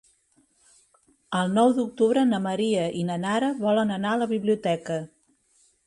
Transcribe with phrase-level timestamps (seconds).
[1.41, 5.03] El nou d'octubre na Maria i na Nara volen anar a la biblioteca.